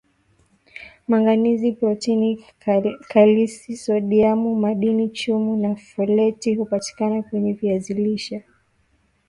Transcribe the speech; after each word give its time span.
manganizi 1.07 1.71
protini 1.77 2.31
kalisi 3.11 3.71
sodiamu 3.83 4.49
madini 4.63 5.09
chuma 5.19 5.57
na 5.57 5.75
foleti 5.75 6.55
hupatikana 6.55 7.21
kwenye 7.23 7.53
viazi 7.53 7.93
lishe 7.93 8.43